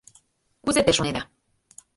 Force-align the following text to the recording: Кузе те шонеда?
Кузе 0.63 0.81
те 0.85 0.91
шонеда? 0.97 1.21